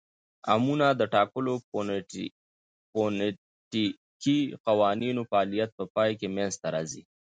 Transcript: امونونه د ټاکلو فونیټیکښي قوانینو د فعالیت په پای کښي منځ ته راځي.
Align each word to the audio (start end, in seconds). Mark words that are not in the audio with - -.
امونونه 0.53 0.87
د 0.99 1.01
ټاکلو 1.13 1.53
فونیټیکښي 2.93 4.39
قوانینو 4.67 5.21
د 5.23 5.27
فعالیت 5.29 5.69
په 5.77 5.83
پای 5.95 6.11
کښي 6.19 6.27
منځ 6.35 6.53
ته 6.61 6.67
راځي. 6.75 7.01